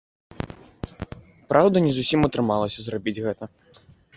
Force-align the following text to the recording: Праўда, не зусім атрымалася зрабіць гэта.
Праўда, 1.53 1.75
не 1.89 1.93
зусім 1.99 2.19
атрымалася 2.31 2.79
зрабіць 2.89 3.17
гэта. 3.29 3.43